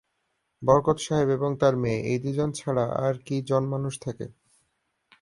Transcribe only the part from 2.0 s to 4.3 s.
এই দু জন ছাড়া আর কী জন মানুষ থাকে?